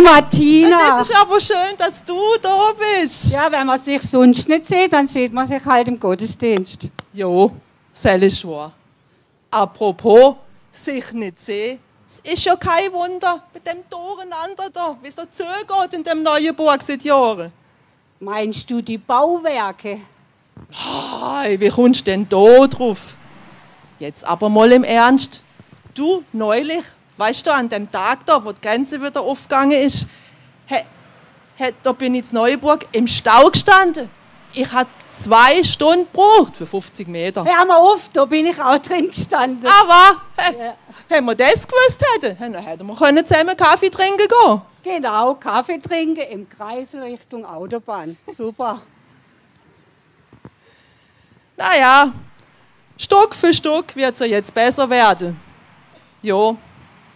[0.00, 1.00] Martina.
[1.00, 3.32] Es ist aber schön, dass du da bist.
[3.32, 6.88] Ja, wenn man sich sonst nicht sieht, dann sieht man sich halt im Gottesdienst.
[7.12, 7.52] Jo,
[7.92, 8.72] das ist wahr.
[9.50, 10.36] Apropos,
[10.70, 11.78] sich nicht sehen.
[12.06, 16.22] Es ist ja kein Wunder mit dem Durcheinander da, wie es da zugeht in dem
[16.22, 17.52] neuen Burg seit Jahren.
[18.20, 20.00] Meinst du die Bauwerke?
[20.70, 23.16] Hey, wie kommst du denn da drauf?
[23.98, 25.42] Jetzt aber mal im Ernst.
[25.94, 26.84] Du, neulich,
[27.22, 30.06] weißt du, an dem Tag da, wo die Grenze wieder aufgegangen ist,
[30.66, 30.78] he,
[31.56, 34.10] he, da bin ich in Neuburg im Stau gestanden.
[34.54, 37.44] Ich habe zwei Stunden gebraucht für 50 Meter.
[37.44, 39.70] Hör mal auf, da bin ich auch drin gestanden.
[39.80, 40.74] Aber, he, ja.
[41.08, 45.78] wenn wir das gewusst hätten, dann hätten wir können zusammen Kaffee trinken gehen Genau, Kaffee
[45.78, 48.16] trinken im Kreis Richtung Autobahn.
[48.36, 48.82] Super.
[51.54, 52.10] Naja,
[52.96, 55.38] Stück für Stück wird es ja jetzt besser werden.
[56.22, 56.56] Ja,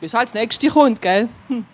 [0.01, 1.29] bis halt das nächste kommt, gell?
[1.49, 1.65] Hm.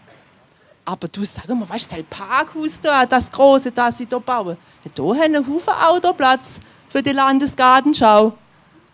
[0.85, 4.57] Aber du sag mal, weißt du, das Parkhaus da, das große, das sie da bauen,
[4.95, 8.33] da haben einen Haufen Autoplatz für die Landesgartenschau.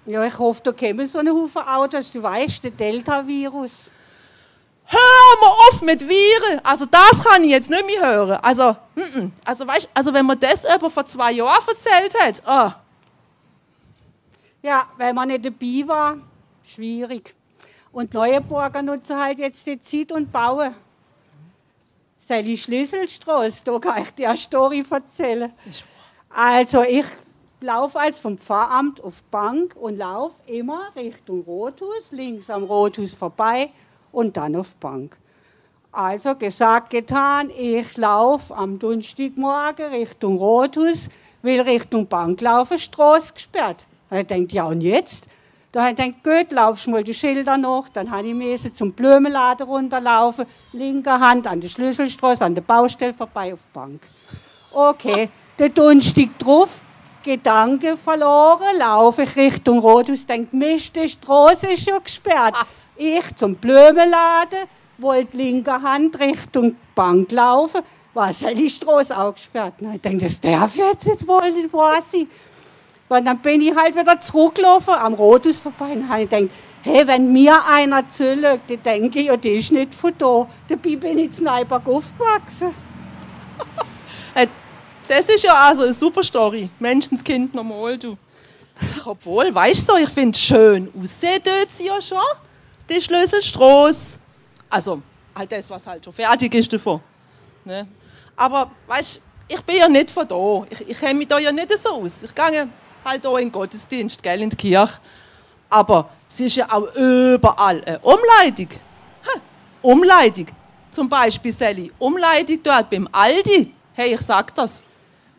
[0.06, 3.72] Ja, ich hoffe, da kommen so einen Haufen Autos, du weißt, der Delta-Virus.
[4.90, 6.60] Hör mal auf mit Viren!
[6.62, 8.38] Also das kann ich jetzt nicht mehr hören.
[8.42, 9.30] Also, n -n.
[9.44, 12.72] also weißt, also wenn man das aber vor zwei Jahren erzählt hat, oh.
[14.62, 16.16] Ja, wenn man nicht dabei war,
[16.64, 17.34] schwierig.
[17.92, 20.74] Und Neuenburger nutzen halt jetzt die Zeit und bauen.
[22.26, 25.50] Sally Schlüsselstraße, da kann ich dir eine Story erzählen.
[26.28, 27.06] Also ich
[27.60, 33.70] laufe als vom Pfarramt auf Bank und laufe immer Richtung Rothus, links am Rothus vorbei
[34.12, 35.16] und dann auf Bank.
[35.90, 41.08] Also gesagt, getan, ich laufe am Donnerstagmorgen Richtung Rothus,
[41.40, 43.86] will Richtung Bank laufen, Straße gesperrt.
[44.10, 45.28] Ich denkt, ja und jetzt?
[45.70, 47.88] Da habe ich gedacht, gut, laufst mal die Schilder noch.
[47.88, 53.12] Dann habe ich müssen zum Blumenladen runterlaufen, linker Hand an der Schlüsselstraße, an der Baustelle
[53.12, 54.00] vorbei auf die Bank.
[54.72, 56.82] Okay, der Donnerstag drauf,
[57.22, 62.54] Gedanke verloren, laufe ich Richtung Rothus, denke, Mist, die Straße ist schon gesperrt.
[62.96, 64.60] Ich zum Blumenladen,
[64.96, 67.82] wollte linker Hand Richtung Bank laufen,
[68.14, 69.74] war die Straße auch gesperrt.
[69.80, 72.28] ich denke, das darf jetzt nicht nicht wahr sein.
[73.08, 76.50] Und dann bin ich halt wieder zurückgelaufen, am Rotus vorbei und habe gedacht,
[76.82, 80.46] hey, wenn mir einer zulegt, dann denke ich, ja, der ist nicht von da.
[80.68, 82.74] Dabei bin ich in Zneiberg aufgewachsen.
[85.08, 86.68] das ist ja also eine super Story.
[86.78, 88.16] Menschenskind normal, du.
[89.04, 92.18] Obwohl, weißt du, ich finde es schön aussehen tut sie ja schon,
[92.88, 94.18] die Schlüsselstraße.
[94.70, 95.02] Also,
[95.34, 97.00] halt das, was halt schon fertig ist davon.
[97.64, 97.88] Ne?
[98.36, 100.66] Aber, weißt du, ich bin ja nicht von da.
[100.70, 102.22] Ich, ich kenne mich da ja nicht so aus.
[102.22, 102.68] Ich gehe
[103.08, 104.98] halt auch in Gottesdienst, gell, in die Kirche.
[105.68, 108.68] Aber es ist ja auch überall eine Umleitung.
[109.26, 109.40] Ha,
[109.82, 110.46] Umleitung.
[110.90, 113.72] Zum Beispiel, Sally, Umleitung dort beim Aldi.
[113.92, 114.82] Hey, ich sag das.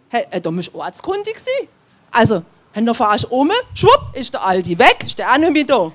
[0.09, 1.67] Hey, äh, da musst du ortskundig sein.
[2.11, 2.43] Also,
[2.73, 5.91] wenn du fährst um, schwupp, ist der Aldi weg, ist der auch nicht mehr da.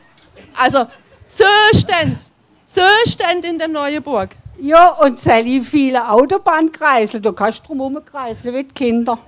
[0.56, 0.86] Also,
[1.28, 2.18] Zustand,
[2.66, 4.36] Zustand in der neuen Burg.
[4.58, 9.18] Ja, und Sally, viele Autobahnkreisel, du kannst drum herum kreiseln wie die Kinder.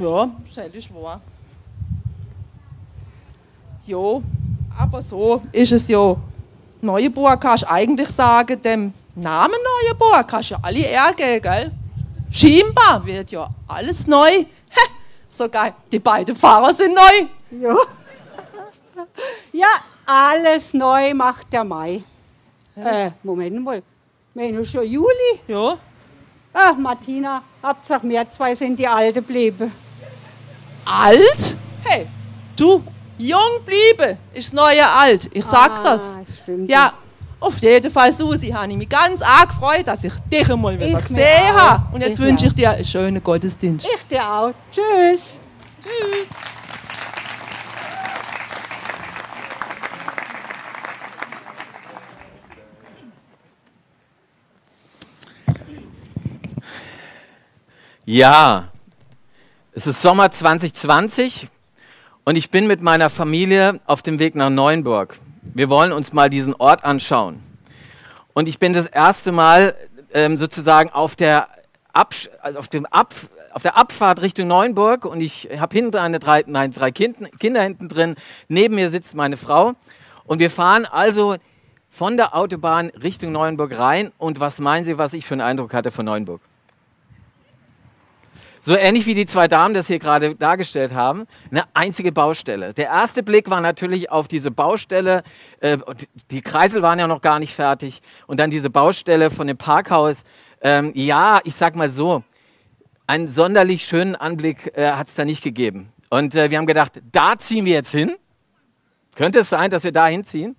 [0.00, 1.20] Ja, Sally ist wahr.
[3.92, 4.22] Ja,
[4.78, 6.16] aber so ist es ja.
[6.80, 11.70] Neuenburg kannst du eigentlich sagen, dem Namen Neuenburg kannst du ja alle ärgern, gell?
[12.30, 14.46] Scheinbar wird ja alles neu.
[15.28, 17.60] sogar die beiden Fahrer sind neu.
[17.60, 17.76] Ja.
[19.52, 19.68] ja,
[20.06, 22.02] alles neu macht der Mai.
[22.74, 23.06] Ja.
[23.06, 23.82] Äh, Moment mal.
[24.32, 25.32] Wir haben schon Juli.
[25.48, 25.76] Ja.
[26.54, 29.70] Ach, Martina, Hauptsache wir zwei sind die Alte geblieben.
[30.86, 31.58] Alt?
[31.84, 32.06] Hey,
[32.56, 32.82] du,
[33.28, 35.30] Jung bleiben ist das neue alt.
[35.32, 36.18] Ich sag ah, das.
[36.42, 36.68] Stimmt.
[36.68, 36.92] Ja,
[37.38, 40.98] auf jeden Fall, Susi, habe ich mich ganz arg gefreut, dass ich dich einmal wieder
[40.98, 41.94] ich gesehen habe.
[41.94, 43.86] Und jetzt ich wünsche ich dir einen schönen Gottesdienst.
[43.86, 44.52] Ich dir auch.
[44.70, 45.38] Tschüss.
[45.82, 46.28] Tschüss.
[58.04, 58.68] Ja,
[59.72, 61.48] es ist Sommer 2020
[62.24, 65.18] und ich bin mit meiner Familie auf dem Weg nach Neuenburg.
[65.42, 67.40] Wir wollen uns mal diesen Ort anschauen.
[68.32, 69.74] Und ich bin das erste Mal
[70.14, 71.48] ähm, sozusagen auf der,
[71.92, 73.14] Absch also auf, dem Ab
[73.52, 77.62] auf der Abfahrt Richtung Neuenburg und ich habe hinten eine drei, nein, drei kind Kinder
[77.62, 78.14] hinten drin.
[78.48, 79.74] Neben mir sitzt meine Frau.
[80.24, 81.36] Und wir fahren also
[81.90, 84.12] von der Autobahn Richtung Neuenburg rein.
[84.16, 86.40] Und was meinen Sie, was ich für einen Eindruck hatte von Neuenburg?
[88.64, 92.72] So ähnlich wie die zwei Damen das hier gerade dargestellt haben, eine einzige Baustelle.
[92.72, 95.24] Der erste Blick war natürlich auf diese Baustelle,
[95.58, 95.78] äh,
[96.30, 100.22] die Kreisel waren ja noch gar nicht fertig, und dann diese Baustelle von dem Parkhaus
[100.64, 102.22] Ähm, ja, ich sag mal so,
[103.08, 105.92] einen sonderlich schönen Anblick äh, hat es da nicht gegeben.
[106.08, 108.14] Und äh, wir haben gedacht, da ziehen wir jetzt hin.
[109.16, 110.54] Könnte es sein, dass wir da hinziehen?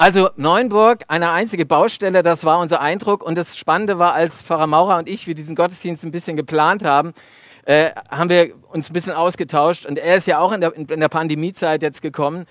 [0.00, 3.22] Also Neuenburg, eine einzige Baustelle, das war unser Eindruck.
[3.22, 6.82] Und das Spannende war, als Pfarrer Maurer und ich, wir diesen Gottesdienst ein bisschen geplant
[6.82, 7.12] haben,
[7.66, 9.84] äh, haben wir uns ein bisschen ausgetauscht.
[9.84, 12.46] Und er ist ja auch in der, in der Pandemiezeit jetzt gekommen.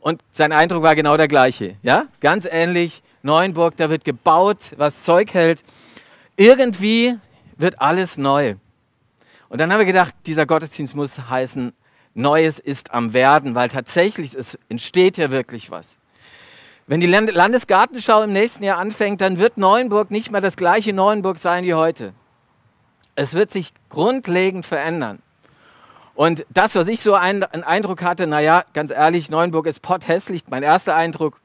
[0.00, 1.76] Und sein Eindruck war genau der gleiche.
[1.82, 3.02] Ja, ganz ähnlich.
[3.22, 5.64] Neuenburg, da wird gebaut, was Zeug hält.
[6.38, 7.14] Irgendwie
[7.58, 8.54] wird alles neu.
[9.50, 11.74] Und dann haben wir gedacht, dieser Gottesdienst muss heißen,
[12.14, 15.98] Neues ist am Werden, weil tatsächlich es entsteht ja wirklich was.
[16.88, 21.38] Wenn die Landesgartenschau im nächsten Jahr anfängt, dann wird Neuenburg nicht mehr das gleiche Neuenburg
[21.38, 22.12] sein wie heute.
[23.16, 25.20] Es wird sich grundlegend verändern.
[26.14, 30.62] Und das, was ich so einen, Eindruck hatte, naja, ganz ehrlich, Neuenburg ist potthässlich, mein
[30.62, 31.40] erster Eindruck,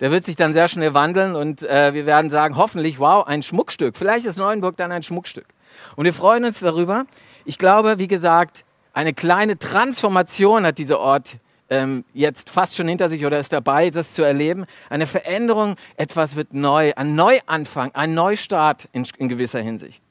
[0.00, 3.42] der wird sich dann sehr schnell wandeln und äh, wir werden sagen, hoffentlich, wow, ein
[3.42, 3.96] Schmuckstück.
[3.96, 5.46] Vielleicht ist Neuenburg dann ein Schmuckstück.
[5.96, 7.06] Und wir freuen uns darüber.
[7.46, 11.38] Ich glaube, wie gesagt, eine kleine Transformation hat dieser Ort
[11.70, 14.66] ähm, jetzt fast schon hinter sich oder ist dabei, das zu erleben.
[14.88, 20.02] Eine Veränderung, etwas wird neu, ein Neuanfang, ein Neustart in, in gewisser Hinsicht.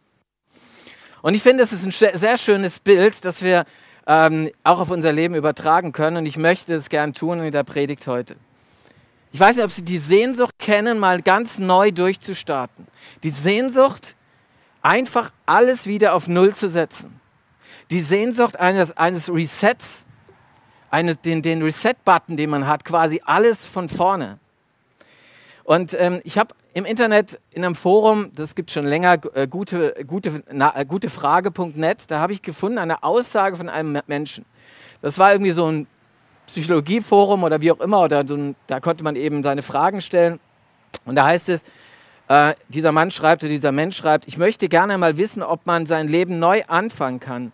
[1.21, 3.65] Und ich finde, es ist ein sehr schönes Bild, das wir
[4.05, 6.17] ähm, auch auf unser Leben übertragen können.
[6.17, 8.35] Und ich möchte es gern tun in der Predigt heute.
[9.31, 12.87] Ich weiß nicht, ob Sie die Sehnsucht kennen, mal ganz neu durchzustarten.
[13.23, 14.15] Die Sehnsucht,
[14.81, 17.19] einfach alles wieder auf Null zu setzen.
[17.89, 20.04] Die Sehnsucht eines, eines Resets,
[20.91, 24.39] eine, den, den Reset-Button, den man hat, quasi alles von vorne.
[25.63, 29.95] Und ähm, ich habe im Internet in einem Forum, das gibt schon länger, äh, gute,
[30.05, 34.45] gute, na, äh, gutefrage.net, da habe ich gefunden eine Aussage von einem Menschen.
[35.01, 35.87] Das war irgendwie so ein
[36.47, 40.39] Psychologieforum oder wie auch immer, oder so ein, da konnte man eben seine Fragen stellen.
[41.05, 41.63] Und da heißt es,
[42.27, 45.85] äh, dieser Mann schreibt oder dieser Mensch schreibt, ich möchte gerne mal wissen, ob man
[45.85, 47.53] sein Leben neu anfangen kann.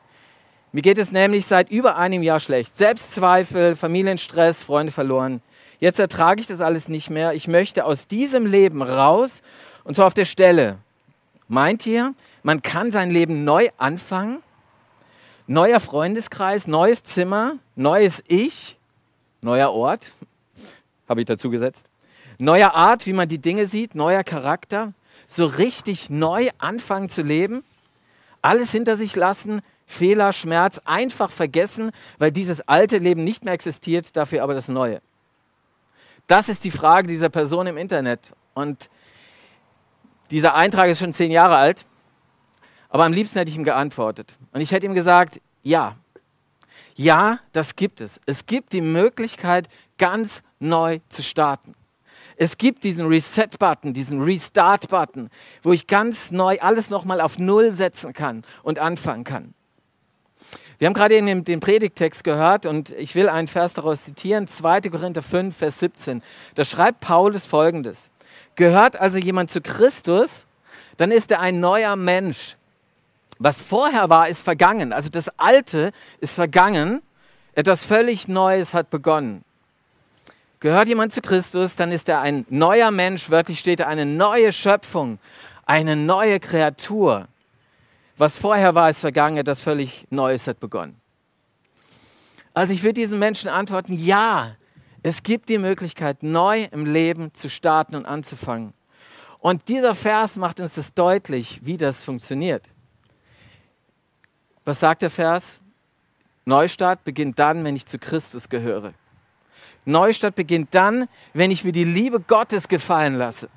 [0.74, 2.78] Mir geht es nämlich seit über einem Jahr schlecht.
[2.78, 5.42] Selbstzweifel, Familienstress, Freunde verloren.
[5.82, 7.34] Jetzt ertrage ich das alles nicht mehr.
[7.34, 9.42] Ich möchte aus diesem Leben raus
[9.84, 10.78] und zwar auf der Stelle.
[11.50, 12.14] Meint ihr,
[12.44, 14.42] man kann sein Leben neu anfangen?
[15.46, 18.78] Neuer Freundeskreis, neues Zimmer, neues Ich,
[19.42, 20.14] neuer Ort,
[21.10, 21.90] habe ich dazu gesetzt.
[22.38, 24.94] Neuer Art, wie man die Dinge sieht, neuer Charakter.
[25.28, 27.64] So richtig neu anfangen zu leben.
[28.42, 34.16] Alles hinter sich lassen, Fehler, Schmerz einfach vergessen, weil dieses alte Leben nicht mehr existiert,
[34.16, 35.02] dafür aber das Neue?
[36.28, 38.34] Das ist die Frage dieser Person im Internet.
[38.54, 38.90] Und
[40.30, 41.86] dieser Eintrag ist schon zehn Jahre alt,
[42.90, 44.34] aber am liebsten hätte ich ihm geantwortet.
[44.52, 45.96] Und ich hätte ihm gesagt, ja,
[46.96, 48.20] ja, das gibt es.
[48.26, 49.68] Es gibt die Möglichkeit,
[49.98, 51.76] ganz neu zu starten.
[52.38, 55.30] Es gibt diesen Reset-Button, diesen Restart-Button,
[55.64, 59.54] wo ich ganz neu alles nochmal auf Null setzen kann und anfangen kann.
[60.82, 64.82] Wir haben gerade eben den Predigtext gehört und ich will einen Vers daraus zitieren, 2.
[64.90, 66.24] Korinther 5, Vers 17.
[66.56, 68.10] Da schreibt Paulus folgendes.
[68.56, 70.48] Gehört also jemand zu Christus,
[70.98, 72.58] dann ist er ein neuer Mensch.
[73.38, 74.92] Was vorher war, ist vergangen.
[74.92, 77.04] Also das Alte ist vergangen,
[77.54, 79.44] etwas völlig Neues hat begonnen.
[80.62, 84.52] Gehört jemand zu Christus, dann ist er ein neuer Mensch, wörtlich steht er eine neue
[84.52, 85.20] Schöpfung,
[85.64, 87.28] eine neue Kreatur.
[88.22, 91.02] Was vorher war, ist vergangen, etwas völlig Neues hat begonnen.
[92.54, 94.58] Also ich würde diesen Menschen antworten, ja,
[95.02, 98.76] es gibt die Möglichkeit, neu im Leben zu starten und anzufangen.
[99.40, 102.70] Und dieser Vers macht uns das deutlich, wie das funktioniert.
[104.66, 105.60] Was sagt der Vers?
[106.46, 108.94] Neustart beginnt dann, wenn ich zu Christus gehöre.
[109.86, 113.50] Neustart beginnt dann, wenn ich mir die Liebe Gottes gefallen lasse.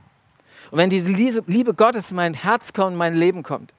[0.70, 3.74] Und wenn diese Liebe Gottes in mein Herz kommt, in mein Leben kommt.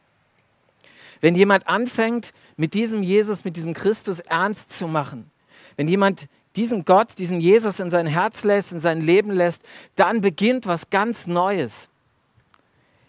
[1.26, 5.32] Wenn jemand anfängt, mit diesem Jesus, mit diesem Christus ernst zu machen,
[5.76, 9.64] wenn jemand diesen Gott, diesen Jesus in sein Herz lässt, in sein Leben lässt,
[9.96, 11.90] dann beginnt was ganz Neues.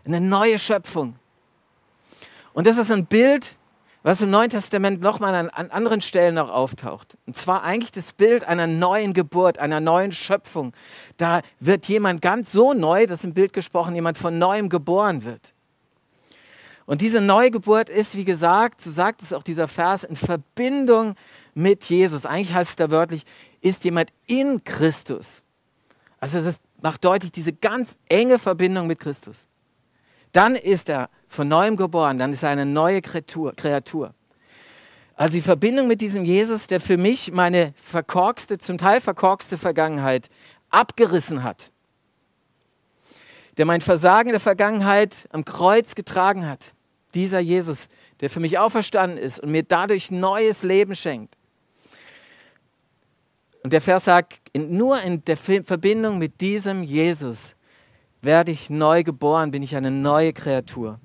[0.06, 1.16] Eine neue Schöpfung.
[2.54, 3.58] Und das ist ein Bild,
[4.02, 7.18] was im Neuen Testament nochmal an, an anderen Stellen auch auftaucht.
[7.26, 10.73] Und zwar eigentlich das Bild einer neuen Geburt, einer neuen Schöpfung.
[11.18, 15.52] Da wird jemand ganz so neu, dass im Bild gesprochen jemand von neuem geboren wird.
[16.87, 21.16] Und diese Neugeburt ist, wie gesagt, so sagt es auch dieser Vers, in Verbindung
[21.55, 22.26] mit Jesus.
[22.26, 23.25] Eigentlich heißt es da wörtlich,
[23.61, 25.43] ist jemand in Christus.
[26.21, 29.47] Also das macht deutlich diese ganz enge Verbindung mit Christus.
[30.33, 34.14] Dann ist er von neuem geboren, dann ist er eine neue Kreatur.
[35.16, 40.28] Also die Verbindung mit diesem Jesus, der für mich meine verkorkste, zum Teil verkorkste Vergangenheit
[40.71, 41.73] abgerissen hat
[43.57, 46.73] der mein Versagen der Vergangenheit am Kreuz getragen hat.
[47.16, 47.88] Dieser Jesus,
[48.20, 51.35] der für mich auferstanden ist und mir dadurch neues Leben schenkt.
[53.64, 57.56] Und der Vers sagt, nur in der Verbindung mit diesem Jesus
[58.23, 61.00] werde ich neu geboren, bin ich eine neue Kreatur.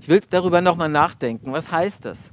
[0.00, 1.52] Ich will darüber nochmal nachdenken.
[1.52, 2.30] Was heißt das?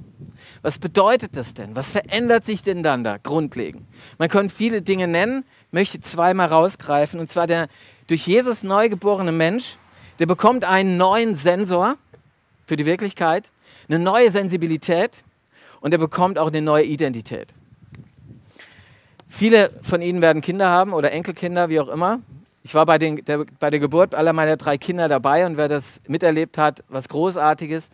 [0.62, 1.76] Was bedeutet das denn?
[1.76, 3.86] Was verändert sich denn dann da grundlegend?
[4.18, 7.20] Man könnte viele Dinge nennen, möchte zweimal rausgreifen.
[7.20, 7.68] Und zwar der
[8.08, 9.76] durch Jesus neu geborene Mensch,
[10.18, 11.96] der bekommt einen neuen Sensor
[12.68, 13.50] für die Wirklichkeit,
[13.88, 15.24] eine neue Sensibilität
[15.80, 17.54] und er bekommt auch eine neue Identität.
[19.26, 22.20] Viele von Ihnen werden Kinder haben oder Enkelkinder, wie auch immer.
[22.62, 25.68] Ich war bei, den, der, bei der Geburt aller meiner drei Kinder dabei und wer
[25.68, 27.88] das miterlebt hat, was Großartiges.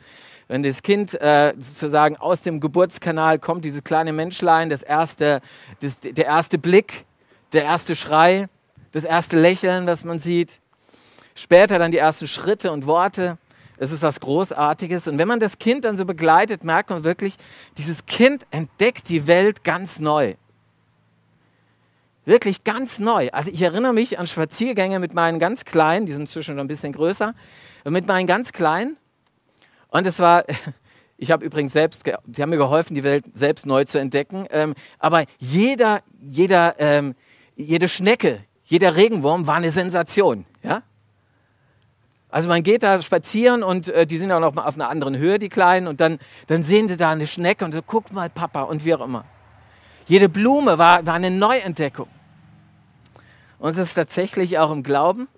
[0.49, 5.40] Wenn das Kind äh, sozusagen aus dem Geburtskanal kommt, dieses kleine Menschlein, das erste,
[5.81, 7.04] das, der erste Blick,
[7.52, 8.49] der erste Schrei,
[8.90, 10.59] das erste Lächeln, das man sieht,
[11.37, 13.38] später dann die ersten Schritte und Worte.
[13.78, 15.09] Es ist was Großartiges.
[15.09, 17.37] Und wenn man das Kind dann so begleitet, merkt man wirklich,
[17.76, 20.35] dieses Kind entdeckt die Welt ganz neu.
[22.25, 23.28] Wirklich ganz neu.
[23.33, 26.69] Also ich erinnere mich an Spaziergänge mit meinen ganz Kleinen, die sind inzwischen noch ein
[26.69, 27.35] bisschen größer,
[27.85, 28.97] mit meinen ganz Kleinen.
[29.88, 30.45] Und es war,
[31.19, 34.47] ich habe übrigens selbst, sie haben mir geholfen, die Welt selbst neu zu entdecken.
[34.50, 37.14] Ähm, aber jeder, jeder, ähm,
[37.57, 40.47] jede Schnecke, jeder Regenwurm war eine Sensation.
[40.62, 40.83] Ja?
[42.35, 45.17] Also man geht da spazieren und äh, die sind auch noch mal auf einer anderen
[45.17, 48.29] Höhe, die Kleinen, und dann, dann sehen sie da eine Schnecke und so, guck mal,
[48.29, 49.25] Papa und wie auch immer.
[50.07, 52.09] Jede Blume war, war eine Neuentdeckung.
[53.61, 55.29] Und es ist tatsächlich auch im Glauben.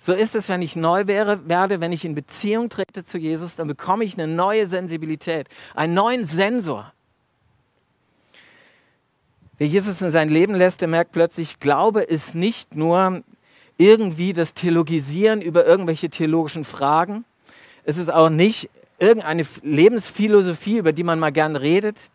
[0.00, 3.56] So ist es, wenn ich neu wäre, werde, wenn ich in Beziehung trete zu Jesus,
[3.56, 6.94] dann bekomme ich eine neue Sensibilität, einen neuen Sensor.
[9.58, 13.22] Wer Jesus in sein Leben lässt, der merkt plötzlich, Glaube ist nicht nur
[13.78, 17.24] irgendwie das Theologisieren über irgendwelche theologischen Fragen.
[17.84, 18.68] Es ist auch nicht
[18.98, 22.10] irgendeine Lebensphilosophie, über die man mal gern redet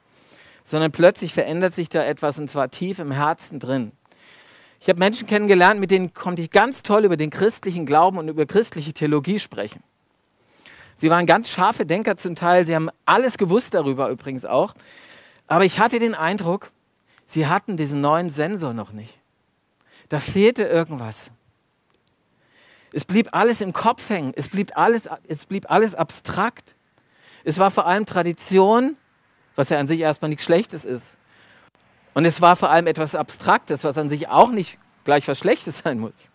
[0.64, 3.92] sondern plötzlich verändert sich da etwas und zwar tief im Herzen drin.
[4.80, 8.28] Ich habe Menschen kennengelernt, mit denen konnte ich ganz toll über den christlichen Glauben und
[8.28, 9.82] über christliche Theologie sprechen.
[10.96, 14.74] Sie waren ganz scharfe Denker zum Teil, sie haben alles gewusst darüber übrigens auch.
[15.48, 16.72] Aber ich hatte den Eindruck,
[17.26, 19.20] sie hatten diesen neuen Sensor noch nicht.
[20.10, 21.32] Da fehlte irgendwas.
[22.94, 26.76] Es blieb alles im Kopf hängen, es blieb alles, es blieb alles abstrakt.
[27.44, 28.96] Es war vor allem Tradition
[29.56, 31.18] was ja an sich erstmal nichts Schlechtes ist.
[32.14, 35.80] Und es war vor allem etwas Abstraktes, was an sich auch nicht gleich was Schlechtes
[35.80, 36.28] sein muss.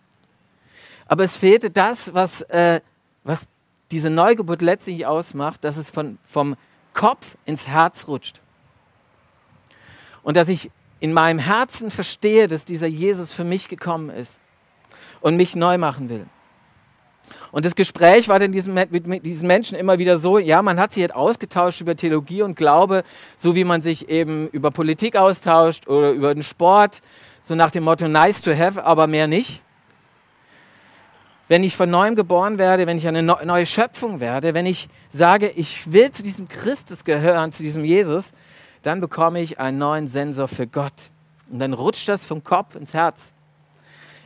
[1.07, 2.81] Aber es fehlte das, was, äh,
[3.23, 3.47] was
[3.91, 6.55] diese Neugeburt letztlich ausmacht, dass es von, vom
[6.93, 8.41] Kopf ins Herz rutscht.
[10.21, 14.39] Und dass ich in meinem Herzen verstehe, dass dieser Jesus für mich gekommen ist
[15.21, 16.27] und mich neu machen will.
[17.51, 20.93] Und das Gespräch war dann diesen, mit diesen Menschen immer wieder so, ja, man hat
[20.93, 23.03] sich jetzt ausgetauscht über Theologie und Glaube,
[23.37, 27.01] so wie man sich eben über Politik austauscht oder über den Sport,
[27.41, 29.63] so nach dem Motto nice to have, aber mehr nicht.
[31.47, 35.51] Wenn ich von neuem geboren werde, wenn ich eine neue Schöpfung werde, wenn ich sage,
[35.55, 38.33] ich will zu diesem Christus gehören, zu diesem Jesus,
[38.83, 41.09] dann bekomme ich einen neuen Sensor für Gott.
[41.49, 43.33] Und dann rutscht das vom Kopf ins Herz.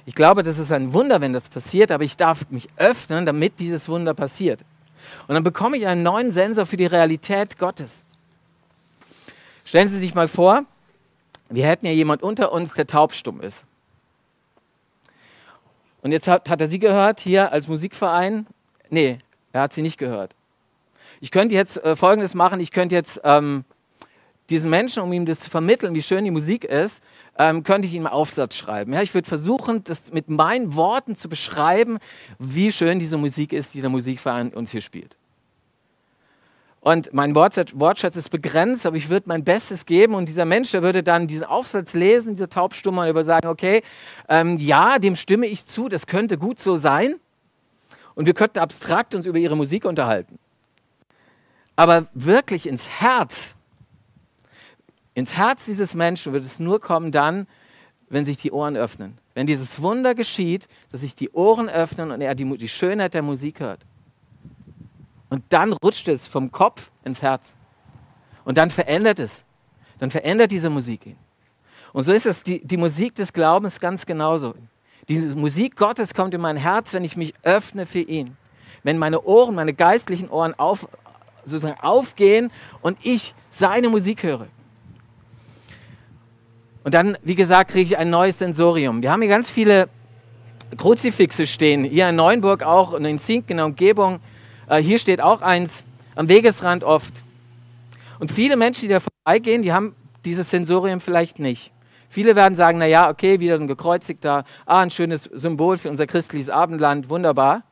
[0.06, 3.60] Ich glaube, das ist ein Wunder, wenn das passiert, aber ich darf mich öffnen, damit
[3.60, 4.62] dieses Wunder passiert.
[5.28, 8.04] Und dann bekomme ich einen neuen Sensor für die Realität Gottes.
[9.64, 10.66] Stellen Sie sich mal vor,
[11.50, 13.66] wir hätten ja jemand unter uns, der taubstumm ist.
[16.02, 18.46] Und jetzt hat, hat er sie gehört, hier als Musikverein.
[18.90, 19.20] Nee,
[19.54, 20.36] er hat sie nicht gehört.
[21.22, 23.64] Ich könnte jetzt äh, Folgendes machen, ich könnte jetzt ähm,
[24.50, 27.02] diesen Menschen, um ihm das zu vermitteln, wie schön die Musik ist,
[27.38, 28.94] ähm, könnte ich ihm einen Aufsatz schreiben.
[28.94, 32.00] Ja, ich würde versuchen, das mit meinen Worten zu beschreiben,
[32.40, 35.16] wie schön diese Musik ist, die der Musikverein uns hier spielt.
[36.84, 40.84] Und mein Wortschatz ist begrenzt, aber ich würde mein Bestes geben und dieser Mensch, der
[40.84, 43.84] würde dann diesen Aufsatz lesen, dieser Taubstumme, und würde sagen, okay,
[44.28, 47.16] ähm, ja, dem stimme ich zu, das könnte gut so sein.
[48.16, 50.38] Und wir könnten abstrakt uns über ihre Musik unterhalten.
[51.78, 53.56] Aber wirklich ins Herz
[55.14, 57.48] ins Herz dieses Menschen wird es nur kommen dann,
[58.10, 59.18] wenn sich die Ohren öffnen.
[59.34, 63.22] Wenn dieses Wunder geschieht, dass sich die Ohren öffnen und er die, die Schönheit der
[63.22, 63.80] Musik hört.
[65.30, 67.56] Und dann rutscht es vom Kopf ins Herz.
[68.46, 69.44] Und dann verändert es.
[69.98, 71.18] Dann verändert diese Musik ihn.
[71.92, 74.54] Und so ist es, die, die Musik des Glaubens ganz genauso.
[75.10, 78.38] Die Musik Gottes kommt in mein Herz, wenn ich mich öffne für ihn.
[78.84, 80.88] Wenn meine Ohren, meine geistlichen Ohren auf,
[81.46, 82.52] sozusagen aufgehen
[82.82, 84.48] und ich seine Musik höre.
[86.84, 89.02] Und dann, wie gesagt, kriege ich ein neues Sensorium.
[89.02, 89.88] Wir haben hier ganz viele
[90.78, 94.20] Kruzifixe stehen, hier in Neuenburg auch und in Zinken in der Umgebung.
[94.68, 95.84] Äh, hier steht auch eins,
[96.16, 97.14] am Wegesrand oft.
[98.20, 101.72] Und viele Menschen, die da vorbeigehen, die haben dieses Sensorium vielleicht nicht.
[102.10, 106.50] Viele werden sagen, naja, okay, wieder ein gekreuzigter, ah, ein schönes Symbol für unser christliches
[106.50, 107.64] Abendland, wunderbar.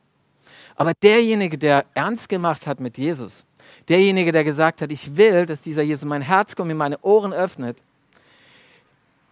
[0.74, 3.44] Aber derjenige, der ernst gemacht hat mit Jesus,
[3.88, 7.32] derjenige, der gesagt hat, ich will, dass dieser Jesus mein Herz kommt, mir meine Ohren
[7.32, 7.78] öffnet,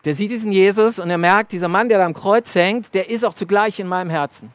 [0.04, 3.10] der sieht diesen Jesus und er merkt, dieser Mann, der da am Kreuz hängt, der
[3.10, 4.50] ist auch zugleich in meinem Herzen.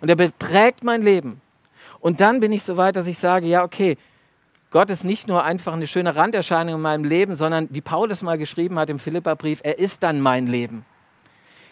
[0.00, 1.40] Und er prägt mein Leben.
[2.00, 3.96] Und dann bin ich so weit, dass ich sage, ja, okay,
[4.70, 8.36] Gott ist nicht nur einfach eine schöne Randerscheinung in meinem Leben, sondern wie Paulus mal
[8.36, 10.84] geschrieben hat im Philipperbrief, er ist dann mein Leben.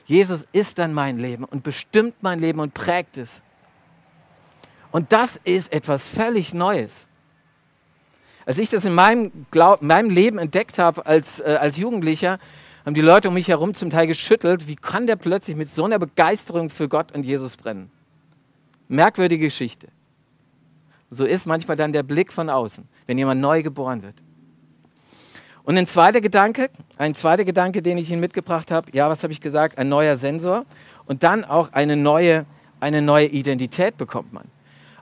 [0.05, 3.43] Jesus ist dann mein Leben und bestimmt mein Leben und prägt es.
[4.93, 7.07] Und das ist etwas völlig Neues.
[8.47, 12.39] Als ich das in meinem, Glaub, meinem Leben entdeckt habe als, äh, als Jugendlicher,
[12.85, 14.67] haben die Leute um mich herum zum Teil geschüttelt.
[14.67, 17.91] Wie kann der plötzlich mit so einer Begeisterung für Gott und Jesus brennen?
[18.89, 19.89] Merkwürdige Geschichte.
[21.11, 24.15] So ist manchmal dann der Blick von außen, wenn jemand neu geboren wird.
[25.65, 29.33] Und ein zweiter Gedanke, ein zweiter Gedanke, den ich Ihnen mitgebracht habe, ja, was habe
[29.33, 29.79] ich gesagt?
[29.79, 30.65] Ein neuer Sensor
[31.07, 32.47] und dann auch eine neue,
[32.81, 34.45] eine neue Identität bekommt man.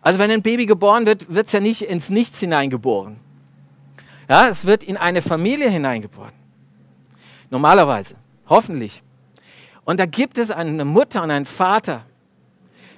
[0.03, 3.17] Also wenn ein Baby geboren wird, wird es ja nicht ins Nichts hineingeboren.
[4.29, 6.40] Ja, es wird in eine Familie hineingeboren.
[7.51, 8.15] Normalerweise,
[8.49, 9.03] hoffentlich.
[9.85, 12.07] Und da gibt es eine Mutter und einen Vater.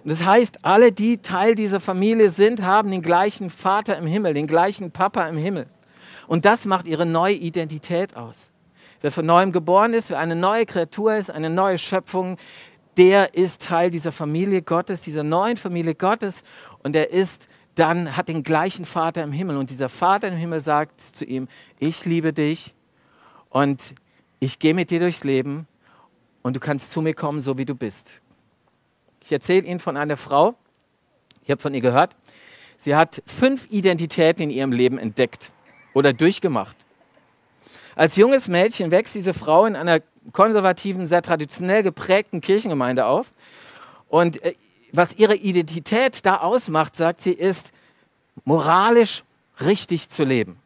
[0.04, 4.34] Und das heißt, alle, die Teil dieser Familie sind, haben den gleichen Vater im Himmel,
[4.34, 5.66] den gleichen Papa im Himmel.
[6.26, 8.50] Und das macht ihre neue Identität aus.
[9.00, 12.36] Wer von neuem geboren ist, wer eine neue Kreatur ist, eine neue Schöpfung,
[12.96, 16.44] der ist Teil dieser Familie Gottes, dieser neuen Familie Gottes.
[16.82, 19.56] Und er ist dann, hat den gleichen Vater im Himmel.
[19.56, 22.74] Und dieser Vater im Himmel sagt zu ihm, ich liebe dich
[23.48, 23.94] und
[24.42, 25.68] ich gehe mit dir durchs Leben
[26.42, 28.20] und du kannst zu mir kommen, so wie du bist.
[29.20, 30.56] Ich erzähle Ihnen von einer Frau,
[31.44, 32.16] ich habe von ihr gehört,
[32.76, 35.52] sie hat fünf Identitäten in ihrem Leben entdeckt
[35.94, 36.76] oder durchgemacht.
[37.94, 40.00] Als junges Mädchen wächst diese Frau in einer
[40.32, 43.32] konservativen, sehr traditionell geprägten Kirchengemeinde auf.
[44.08, 44.54] Und äh,
[44.90, 47.70] was ihre Identität da ausmacht, sagt sie, ist
[48.44, 49.22] moralisch
[49.64, 50.58] richtig zu leben.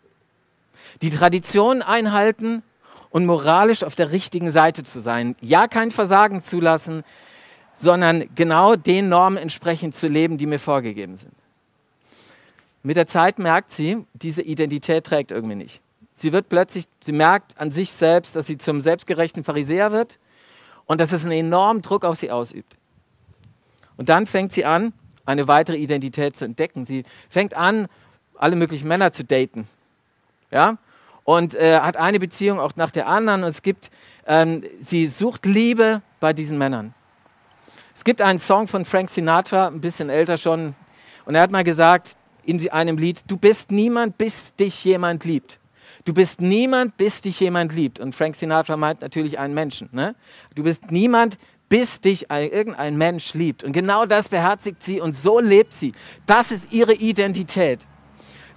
[1.02, 2.62] Die Traditionen einhalten,
[3.10, 5.36] und moralisch auf der richtigen Seite zu sein.
[5.40, 7.04] Ja, kein Versagen zulassen,
[7.74, 11.34] sondern genau den Normen entsprechend zu leben, die mir vorgegeben sind.
[12.82, 15.80] Mit der Zeit merkt sie, diese Identität trägt irgendwie nicht.
[16.14, 20.18] Sie wird plötzlich, sie merkt an sich selbst, dass sie zum selbstgerechten Pharisäer wird
[20.86, 22.76] und dass es einen enormen Druck auf sie ausübt.
[23.96, 24.92] Und dann fängt sie an,
[25.26, 26.84] eine weitere Identität zu entdecken.
[26.84, 27.88] Sie fängt an,
[28.36, 29.68] alle möglichen Männer zu daten.
[30.50, 30.78] Ja?
[31.26, 33.42] Und äh, hat eine Beziehung auch nach der anderen.
[33.42, 33.90] Und es gibt,
[34.26, 36.94] ähm, sie sucht Liebe bei diesen Männern.
[37.94, 40.74] Es gibt einen Song von Frank Sinatra, ein bisschen älter schon,
[41.24, 45.58] und er hat mal gesagt in einem Lied: Du bist niemand, bis dich jemand liebt.
[46.04, 47.98] Du bist niemand, bis dich jemand liebt.
[47.98, 49.88] Und Frank Sinatra meint natürlich einen Menschen.
[49.90, 50.14] Ne?
[50.54, 51.36] Du bist niemand,
[51.68, 53.64] bis dich ein, irgendein Mensch liebt.
[53.64, 55.90] Und genau das beherzigt sie und so lebt sie.
[56.24, 57.84] Das ist ihre Identität.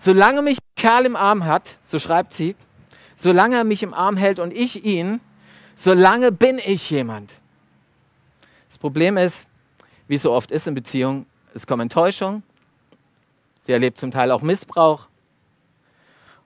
[0.02, 2.56] Solange mich Kerl im Arm hat, so schreibt sie,
[3.16, 5.20] solange er mich im Arm hält und ich ihn,
[5.76, 7.36] solange bin ich jemand.
[8.70, 9.46] Das Problem ist,
[10.08, 12.44] wie es so oft ist in Beziehungen, es kommt Enttäuschung,
[13.60, 15.10] sie erlebt zum Teil auch Missbrauch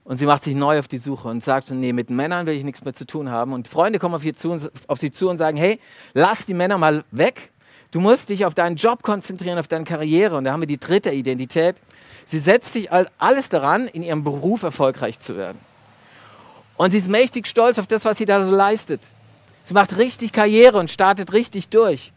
[0.02, 2.64] und sie macht sich neu auf die Suche und sagt, nee, mit Männern will ich
[2.64, 3.52] nichts mehr zu tun haben.
[3.52, 5.78] Und Freunde kommen auf, zu, auf sie zu und sagen, hey,
[6.12, 7.52] lass die Männer mal weg.
[7.92, 10.36] Du musst dich auf deinen Job konzentrieren, auf deine Karriere.
[10.36, 11.76] Und da haben wir die dritte Identität.
[12.24, 15.58] Sie setzt sich alles daran, in ihrem Beruf erfolgreich zu werden.
[16.76, 19.00] Und sie ist mächtig stolz auf das, was sie da so leistet.
[19.64, 22.12] Sie macht richtig Karriere und startet richtig durch.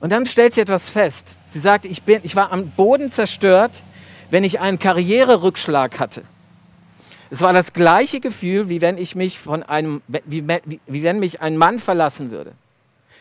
[0.00, 1.34] Und dann stellt sie etwas fest.
[1.48, 3.82] Sie sagt, ich, bin, ich war am Boden zerstört,
[4.30, 6.22] wenn ich einen Karriererückschlag hatte.
[7.30, 11.18] Es war das gleiche Gefühl, wie wenn, ich mich von einem, wie, wie, wie wenn
[11.18, 12.52] mich ein Mann verlassen würde.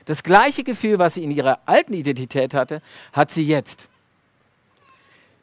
[0.05, 2.81] Das gleiche Gefühl, was sie in ihrer alten Identität hatte,
[3.11, 3.89] hat sie jetzt.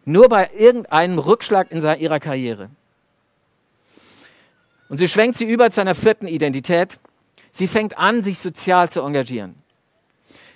[0.04, 2.70] Nur bei irgendeinem Rückschlag in ihrer Karriere.
[4.88, 6.98] Und sie schwenkt sie über zu einer vierten Identität.
[7.50, 9.54] Sie fängt an, sich sozial zu engagieren.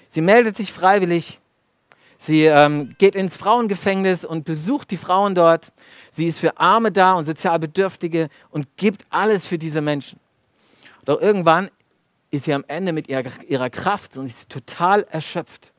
[0.09, 1.41] Sie meldet sich freiwillig.
[2.19, 5.73] Sie ähm, geht ins Frauengefängnis und besucht die Frauen dort.
[6.11, 10.19] Sie ist für Arme da und Sozialbedürftige und gibt alles für diese Menschen.
[11.05, 11.71] Doch irgendwann
[12.31, 15.73] ist sie am Ende mit ihrer, ihrer Kraft und ist total erschöpft.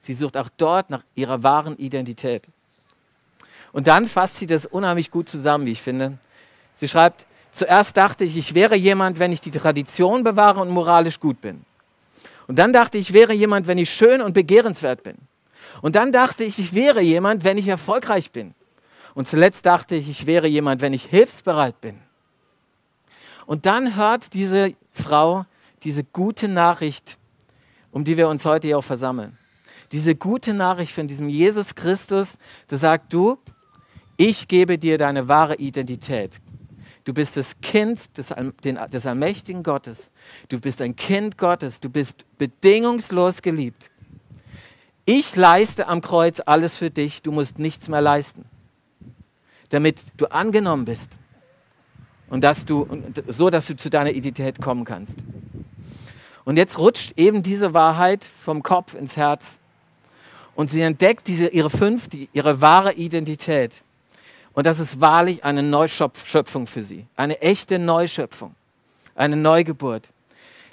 [0.00, 2.42] Sie sucht auch dort nach ihrer wahren Identität.
[3.72, 6.18] Und dann fasst sie das unheimlich gut zusammen, wie ich finde.
[6.74, 11.18] Sie schreibt, Zuerst dachte ich, ich wäre jemand, wenn ich die Tradition bewahre und moralisch
[11.18, 11.64] gut bin.
[12.46, 15.16] Und dann dachte ich, ich wäre jemand, wenn ich schön und begehrenswert bin.
[15.82, 18.54] Und dann dachte ich, ich wäre jemand, wenn ich erfolgreich bin.
[19.14, 21.98] Und zuletzt dachte ich, ich wäre jemand, wenn ich hilfsbereit bin.
[23.46, 25.44] Und dann hört diese Frau
[25.82, 27.18] diese gute Nachricht,
[27.90, 29.38] um die wir uns heute hier auch versammeln.
[29.92, 32.38] Diese gute Nachricht von diesem Jesus Christus,
[32.70, 33.38] der sagt, du,
[34.20, 36.42] ich gebe dir deine wahre Identität.
[37.04, 38.34] Du bist das Kind des,
[38.92, 40.10] des allmächtigen Gottes.
[40.50, 41.80] Du bist ein Kind Gottes.
[41.80, 43.90] Du bist bedingungslos geliebt.
[45.06, 47.22] Ich leiste am Kreuz alles für dich.
[47.22, 48.44] Du musst nichts mehr leisten,
[49.70, 51.12] damit du angenommen bist
[52.28, 52.86] und dass du,
[53.26, 55.24] so, dass du zu deiner Identität kommen kannst.
[56.44, 59.60] Und jetzt rutscht eben diese Wahrheit vom Kopf ins Herz
[60.54, 63.82] und sie entdeckt diese, ihre fünf, die, ihre wahre Identität.
[64.52, 68.54] Und das ist wahrlich eine Neuschöpfung für sie, eine echte Neuschöpfung,
[69.14, 70.08] eine Neugeburt.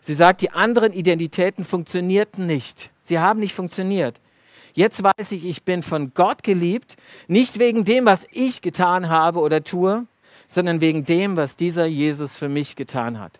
[0.01, 2.91] Sie sagt, die anderen Identitäten funktionierten nicht.
[3.03, 4.19] Sie haben nicht funktioniert.
[4.73, 9.39] Jetzt weiß ich, ich bin von Gott geliebt, nicht wegen dem, was ich getan habe
[9.39, 10.05] oder tue,
[10.47, 13.39] sondern wegen dem, was dieser Jesus für mich getan hat.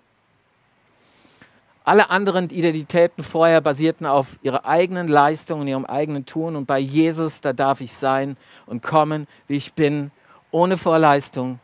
[1.84, 6.58] Alle anderen Identitäten vorher basierten auf ihrer eigenen Leistung und ihrem eigenen Tun.
[6.58, 10.12] Und bei Jesus, da darf ich sein und kommen, wie ich bin,
[10.58, 11.60] ohne Vorleistung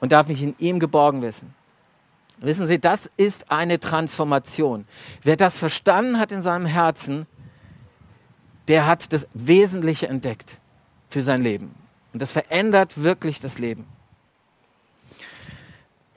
[0.00, 1.54] und darf mich in ihm geborgen wissen.
[2.38, 4.84] Wissen Sie, das ist eine Transformation.
[5.22, 7.26] Wer das verstanden hat in seinem Herzen,
[8.68, 10.58] der hat das Wesentliche entdeckt
[11.08, 11.74] für sein Leben.
[12.12, 13.86] Und das verändert wirklich das Leben.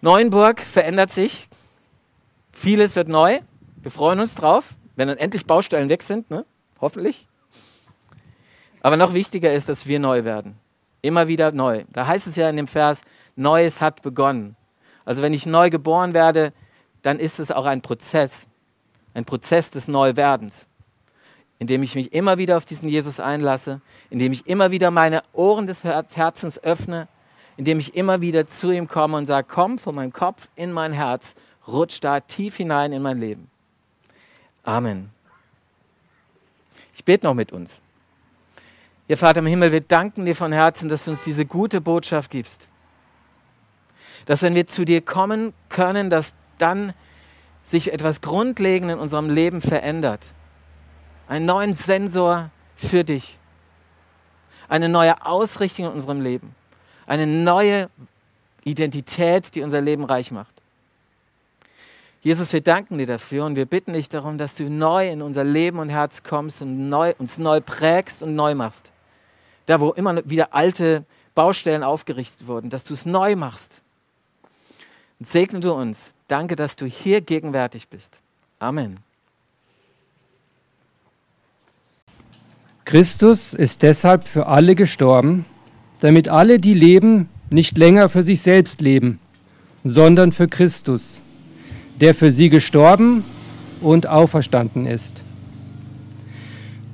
[0.01, 1.47] Neuenburg verändert sich.
[2.51, 3.39] Vieles wird neu.
[3.77, 6.45] Wir freuen uns drauf, wenn dann endlich Baustellen weg sind, ne?
[6.81, 7.27] hoffentlich.
[8.81, 10.57] Aber noch wichtiger ist, dass wir neu werden.
[11.01, 11.83] Immer wieder neu.
[11.91, 13.01] Da heißt es ja in dem Vers,
[13.35, 14.55] Neues hat begonnen.
[15.05, 16.53] Also wenn ich neu geboren werde,
[17.01, 18.47] dann ist es auch ein Prozess.
[19.13, 20.67] Ein Prozess des Neuwerdens.
[21.57, 25.67] Indem ich mich immer wieder auf diesen Jesus einlasse, indem ich immer wieder meine Ohren
[25.67, 27.07] des Herzens öffne
[27.59, 30.93] indem ich immer wieder zu ihm komme und sage, komm von meinem Kopf in mein
[30.93, 31.35] Herz,
[31.67, 33.51] rutsch da tief hinein in mein Leben.
[34.63, 35.09] Amen.
[36.95, 37.81] Ich bete noch mit uns.
[39.09, 42.31] Ja, Vater im Himmel, wir danken dir von Herzen, dass du uns diese gute Botschaft
[42.31, 42.69] gibst.
[44.25, 46.93] Dass wenn wir zu dir kommen können, dass dann
[47.63, 50.33] sich etwas grundlegend in unserem Leben verändert.
[51.27, 53.37] Einen neuen Sensor für dich.
[54.69, 56.55] Eine neue Ausrichtung in unserem Leben
[57.09, 57.89] eine neue
[58.63, 60.53] Identität, die unser Leben reich macht.
[62.21, 65.43] Jesus, wir danken dir dafür und wir bitten dich darum, dass du neu in unser
[65.43, 68.91] Leben und Herz kommst und neu, uns neu prägst und neu machst.
[69.69, 71.05] Da, wo immer wieder alte
[71.35, 73.81] Baustellen aufgerichtet wurden, dass du es neu machst.
[75.19, 76.11] Und segne du uns.
[76.27, 78.17] Danke, dass du hier gegenwärtig bist.
[78.57, 78.97] Amen.
[82.83, 85.45] Christus ist deshalb für alle gestorben,
[85.99, 89.19] damit alle, die leben, nicht länger für sich selbst leben,
[89.83, 91.21] sondern für Christus,
[92.01, 93.23] der für sie gestorben
[93.81, 95.23] und auferstanden ist.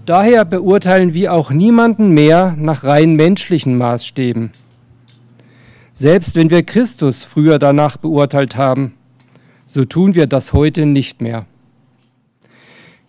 [0.05, 4.51] Daher beurteilen wir auch niemanden mehr nach rein menschlichen Maßstäben.
[5.93, 8.93] Selbst wenn wir Christus früher danach beurteilt haben,
[9.65, 11.47] so tun wir das heute nicht mehr.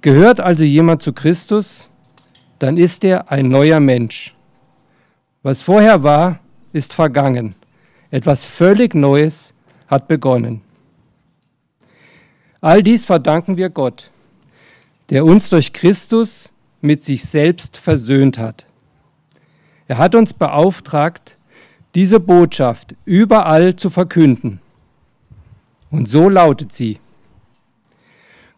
[0.00, 1.90] Gehört also jemand zu Christus,
[2.58, 4.34] dann ist er ein neuer Mensch.
[5.42, 6.40] Was vorher war,
[6.72, 7.56] ist vergangen.
[8.10, 9.52] Etwas völlig Neues
[9.86, 10.62] hat begonnen.
[12.62, 14.10] All dies verdanken wir Gott,
[15.10, 18.66] der uns durch Christus mit sich selbst versöhnt hat.
[19.88, 21.36] Er hat uns beauftragt,
[21.94, 24.60] diese Botschaft überall zu verkünden.
[25.90, 26.98] Und so lautet sie.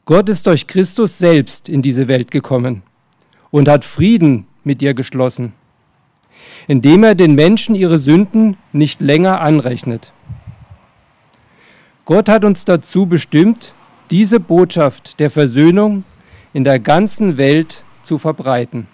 [0.05, 2.83] Gott ist durch Christus selbst in diese Welt gekommen
[3.51, 5.53] und hat Frieden mit ihr geschlossen
[6.67, 10.13] indem er den Menschen ihre Sünden nicht länger anrechnet.
[12.05, 13.75] Gott hat uns dazu bestimmt,
[14.11, 16.05] diese Botschaft der Versöhnung
[16.55, 18.89] in der ganzen Welt zu verbreiten.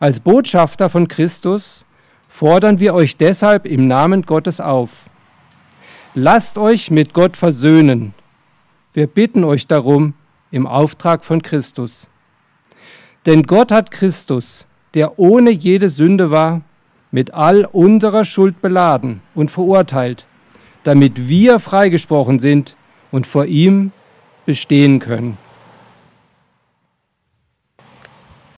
[0.00, 1.84] Als Botschafter von Christus
[2.28, 5.06] fordern wir euch deshalb im Namen Gottes auf.
[6.14, 8.12] Lasst euch mit Gott versöhnen.
[8.92, 10.14] Wir bitten euch darum
[10.50, 12.08] im Auftrag von Christus.
[13.24, 16.62] Denn Gott hat Christus, der ohne jede Sünde war,
[17.10, 20.26] mit all unserer Schuld beladen und verurteilt,
[20.82, 22.76] damit wir freigesprochen sind
[23.10, 23.92] und vor ihm
[24.44, 25.38] bestehen können.